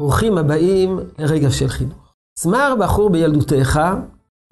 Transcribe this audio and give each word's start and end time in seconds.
ברוכים 0.00 0.38
הבאים 0.38 0.98
לרגע 1.18 1.50
של 1.50 1.68
חינוך. 1.68 2.12
צמר 2.38 2.74
בחור 2.80 3.10
בילדותך, 3.10 3.80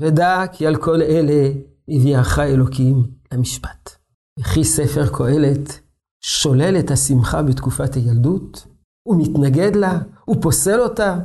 ודע 0.01 0.43
כי 0.53 0.67
על 0.67 0.77
כל 0.77 1.03
אלה 1.03 1.53
הביאך 1.89 2.39
אלוקים 2.39 3.03
למשפט. 3.33 3.91
וכי 4.39 4.65
ספר 4.65 5.09
קהלת 5.17 5.81
שולל 6.25 6.77
את 6.79 6.91
השמחה 6.91 7.43
בתקופת 7.43 7.95
הילדות, 7.95 8.67
הוא 9.09 9.23
מתנגד 9.23 9.77
לה, 9.77 9.99
הוא 10.25 10.37
פוסל 10.43 10.81
אותה. 10.81 11.19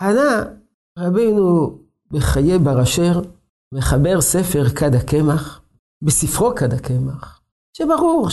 ענה 0.00 0.44
רבינו 0.98 1.78
בחיי 2.10 2.58
בר 2.58 2.82
אשר, 2.82 3.22
מחבר 3.74 4.20
ספר 4.20 4.68
כד 4.68 4.94
הקמח, 4.94 5.62
בספרו 6.02 6.54
כד 6.56 6.72
הקמח, 6.74 7.40
שברור 7.76 8.28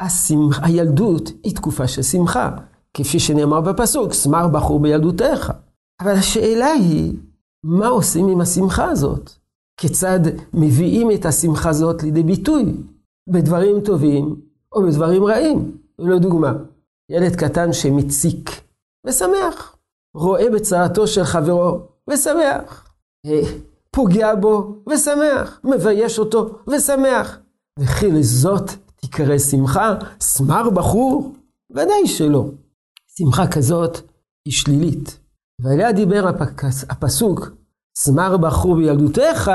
שהילדות 0.00 1.30
היא 1.42 1.56
תקופה 1.56 1.88
של 1.88 2.02
שמחה, 2.02 2.56
כפי 2.94 3.18
שנאמר 3.18 3.60
בפסוק, 3.60 4.12
שמר 4.12 4.48
בחור 4.48 4.80
בילדותך. 4.80 5.52
אבל 6.00 6.12
השאלה 6.12 6.66
היא, 6.66 7.16
מה 7.64 7.86
עושים 7.86 8.28
עם 8.28 8.40
השמחה 8.40 8.84
הזאת? 8.84 9.30
כיצד 9.76 10.20
מביאים 10.54 11.10
את 11.10 11.26
השמחה 11.26 11.68
הזאת 11.68 12.02
לידי 12.02 12.22
ביטוי? 12.22 12.64
בדברים 13.28 13.80
טובים 13.80 14.36
או 14.72 14.82
בדברים 14.82 15.24
רעים? 15.24 15.78
לדוגמה, 15.98 16.52
ילד 17.10 17.36
קטן 17.36 17.72
שמציק 17.72 18.50
ושמח, 19.06 19.76
רואה 20.14 20.50
בצרתו 20.50 21.06
של 21.06 21.24
חברו 21.24 21.80
ושמח, 22.10 22.88
אה, 23.26 23.40
פוגע 23.90 24.34
בו 24.34 24.74
ושמח, 24.90 25.60
מבייש 25.64 26.18
אותו 26.18 26.58
ושמח. 26.68 27.38
וכי 27.78 28.10
לזאת 28.10 28.70
תיקרא 28.96 29.38
שמחה? 29.38 29.94
שמר 30.36 30.70
בחור? 30.70 31.34
ודאי 31.70 32.06
שלא. 32.06 32.44
שמחה 33.18 33.46
כזאת 33.46 33.98
היא 34.44 34.52
שלילית. 34.52 35.18
ועליה 35.60 35.92
דיבר 35.92 36.28
הפקס, 36.28 36.84
הפסוק, 36.90 37.50
שמר 37.98 38.36
בחור 38.36 38.76
בילדותך, 38.76 39.50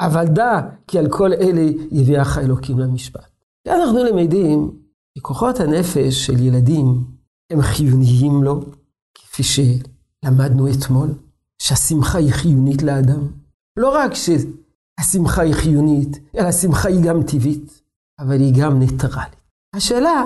אבל 0.00 0.26
דע 0.26 0.60
כי 0.86 0.98
על 0.98 1.08
כל 1.10 1.32
אלה 1.32 1.70
יביאך 1.90 2.38
אלוקים 2.38 2.78
למשפט. 2.78 3.30
אנחנו 3.68 4.04
למדים 4.04 4.70
שכוחות 5.18 5.60
הנפש 5.60 6.26
של 6.26 6.42
ילדים 6.42 7.04
הם 7.52 7.62
חיוניים 7.62 8.42
לו, 8.42 8.60
כפי 9.14 9.42
שלמדנו 9.42 10.68
אתמול, 10.72 11.08
שהשמחה 11.62 12.18
היא 12.18 12.32
חיונית 12.32 12.82
לאדם. 12.82 13.28
לא 13.78 13.94
רק 13.94 14.12
שהשמחה 14.14 15.42
היא 15.42 15.54
חיונית, 15.54 16.18
אלא 16.36 16.48
השמחה 16.48 16.88
היא 16.88 17.04
גם 17.04 17.22
טבעית, 17.22 17.82
אבל 18.20 18.40
היא 18.40 18.54
גם 18.62 18.78
ניטרלית. 18.78 19.36
השאלה, 19.74 20.24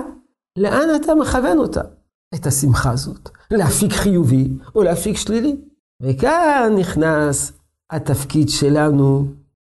לאן 0.57 0.89
אתה 0.95 1.15
מכוון 1.15 1.57
אותה? 1.57 1.96
את 2.35 2.45
השמחה 2.45 2.91
הזאת, 2.91 3.29
להפיק 3.51 3.91
חיובי 3.91 4.49
או 4.75 4.83
להפיק 4.83 5.17
שלילי. 5.17 5.55
וכאן 6.01 6.73
נכנס 6.79 7.51
התפקיד 7.89 8.49
שלנו 8.49 9.25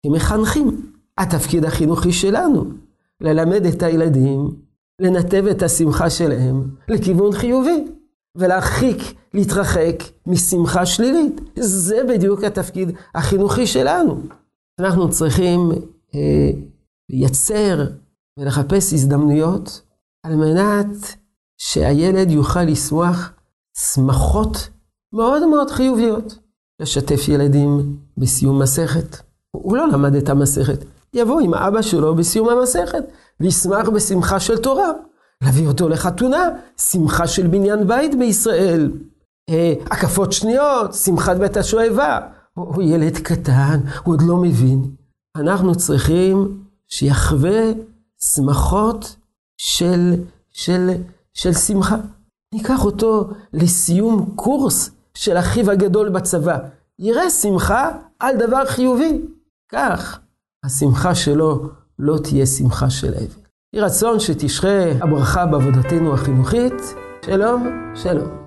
כמחנכים, 0.06 0.92
התפקיד 1.18 1.64
החינוכי 1.64 2.12
שלנו, 2.12 2.64
ללמד 3.20 3.66
את 3.66 3.82
הילדים, 3.82 4.50
לנתב 5.00 5.44
את 5.50 5.62
השמחה 5.62 6.10
שלהם 6.10 6.62
לכיוון 6.88 7.32
חיובי, 7.32 7.84
ולהרחיק, 8.36 8.98
להתרחק 9.34 10.02
משמחה 10.26 10.86
שלילית. 10.86 11.40
זה 11.58 12.00
בדיוק 12.08 12.44
התפקיד 12.44 12.90
החינוכי 13.14 13.66
שלנו. 13.66 14.20
אנחנו 14.80 15.10
צריכים 15.10 15.72
אה, 16.14 16.50
לייצר 17.10 17.86
ולחפש 18.38 18.92
הזדמנויות 18.92 19.82
על 20.22 20.36
מנת 20.36 21.16
שהילד 21.58 22.30
יוכל 22.30 22.62
לשמוח 22.62 23.32
שמחות 23.94 24.68
מאוד 25.12 25.46
מאוד 25.48 25.70
חיוביות. 25.70 26.38
לשתף 26.80 27.28
ילדים 27.28 27.96
בסיום 28.18 28.62
מסכת. 28.62 29.16
הוא 29.50 29.76
לא 29.76 29.88
למד 29.88 30.14
את 30.14 30.28
המסכת, 30.28 30.84
יבוא 31.14 31.40
עם 31.40 31.54
אבא 31.54 31.82
שלו 31.82 32.14
בסיום 32.14 32.48
המסכת, 32.48 33.04
וישמח 33.40 33.88
בשמחה 33.88 34.40
של 34.40 34.58
תורה. 34.58 34.90
להביא 35.42 35.68
אותו 35.68 35.88
לחתונה, 35.88 36.48
שמחה 36.78 37.26
של 37.26 37.46
בניין 37.46 37.86
בית 37.86 38.18
בישראל. 38.18 38.90
אה, 39.50 39.74
הקפות 39.90 40.32
שניות, 40.32 40.94
שמחת 40.94 41.36
בית 41.36 41.56
השואבה. 41.56 42.20
הוא 42.54 42.82
ילד 42.82 43.18
קטן, 43.18 43.80
הוא 44.04 44.14
עוד 44.14 44.22
לא 44.22 44.36
מבין. 44.36 44.84
אנחנו 45.36 45.74
צריכים 45.74 46.62
שיחווה 46.88 47.62
שמחות 48.20 49.16
של, 49.56 50.14
של 50.50 50.90
של 51.34 51.52
שמחה. 51.52 51.96
ניקח 52.54 52.84
אותו 52.84 53.30
לסיום 53.52 54.32
קורס 54.36 54.90
של 55.14 55.38
אחיו 55.38 55.70
הגדול 55.70 56.08
בצבא. 56.08 56.58
יראה 56.98 57.30
שמחה 57.30 57.90
על 58.18 58.36
דבר 58.36 58.64
חיובי. 58.66 59.20
כך 59.72 60.20
השמחה 60.64 61.14
שלו 61.14 61.68
לא 61.98 62.18
תהיה 62.18 62.46
שמחה 62.46 62.90
של 62.90 63.14
אבל. 63.14 63.44
יהי 63.72 63.82
רצון 63.82 64.20
שתשרה 64.20 64.92
הברכה 65.00 65.46
בעבודתנו 65.46 66.14
החינוכית. 66.14 66.74
שלום, 67.26 67.68
שלום. 67.94 68.43